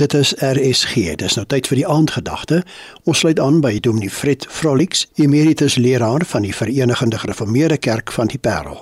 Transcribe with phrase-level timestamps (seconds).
[0.00, 0.94] Dit is RSG.
[1.20, 2.62] Dis nou tyd vir die aandgedagte.
[3.04, 8.30] Ons sluit aan by Dominee Fred Vrolix, emeritus leraar van die Verenigde Gereformeerde Kerk van
[8.32, 8.78] die Parel.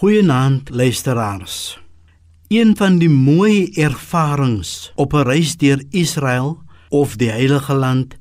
[0.00, 1.76] Goeienaand luisteraars.
[2.48, 8.16] Een van die mooi ervarings op 'n reis deur Israel of die Heilige Land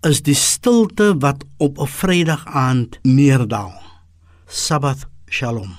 [0.00, 3.72] is die stilte wat op 'n Vrydag aand neerdal.
[4.46, 5.76] Sabbath Shalom.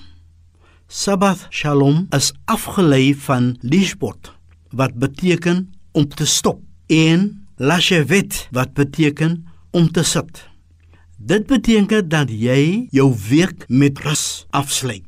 [0.88, 4.34] Sabbath Shalom is afgelei van Lishbot
[4.74, 10.44] wat beteken om te stop en lashevet wat beteken om te sit.
[11.18, 15.08] Dit beteken dat jy jou week met rus afsluit.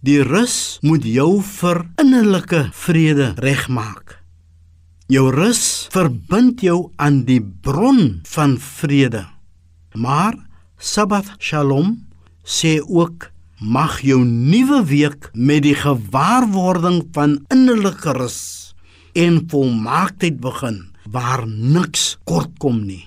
[0.00, 4.20] Die rus moet jou vir innerlike vrede regmaak.
[5.10, 9.26] Jou rus verbind jou aan die bron van vrede.
[9.94, 10.38] Maar
[10.78, 12.06] Sabbath Shalom
[12.46, 13.30] sê ook
[13.60, 18.65] mag jou nuwe week met die gewaarwording van innerlike rus
[19.16, 23.06] en volmaaktheid begin waar niks kortkom nie.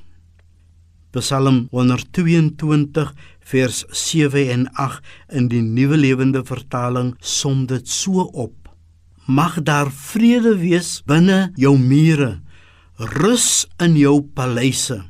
[1.14, 3.12] Psalm 122
[3.52, 5.06] vers 7 en 8
[5.38, 8.70] in die Nuwe Lewende Vertaling som dit so op:
[9.26, 12.40] Mag daar vrede wees binne jou mure,
[12.98, 15.04] rus in jou paleise.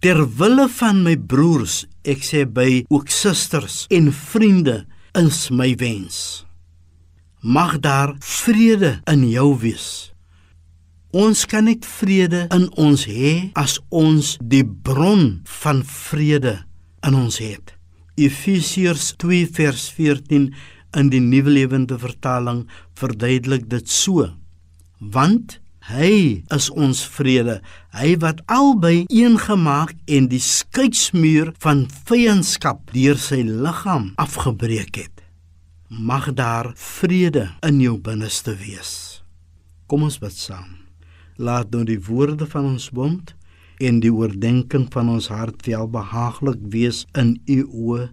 [0.00, 4.84] Ter wille van my broers, ek sê by ook susters en vriende,
[5.16, 6.44] is my wens.
[7.40, 10.13] Mag daar vrede in jou wees.
[11.14, 16.56] Ons kan net vrede in ons hê as ons die bron van vrede
[17.06, 17.76] in ons het.
[18.18, 20.48] Efesiërs 2 vers 14
[20.98, 22.64] in die Nuwe Lewende Vertaling
[22.98, 24.26] verduidelik dit so:
[24.98, 27.60] Want hy is ons vrede,
[27.94, 35.26] hy wat albei een gemaak en die skeidsmuur van vyandskap deur sy liggaam afgebreek het.
[35.94, 39.22] Mag daar vrede in jou binneste wees.
[39.86, 40.83] Kom ons bid saam
[41.36, 43.34] laat nou die woorde van ons mond
[43.78, 48.10] en die oordeenking van ons hart wel behaaglik wees in u oë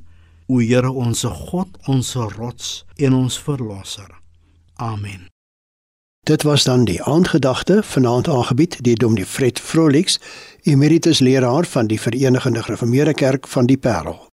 [0.52, 4.09] o Here ons God ons rots en ons verlosser.
[4.76, 5.27] Amen.
[6.27, 10.20] Dit was dan die aandgedagte vanaand aangebied deur Dominee Fred Vrolix
[10.64, 14.30] emeritus leraar van die Verenigde Gereformeerde Kerk van die Parel